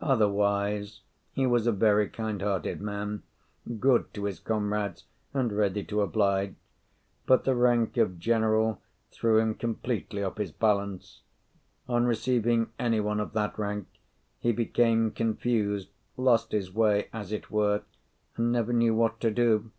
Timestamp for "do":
19.30-19.70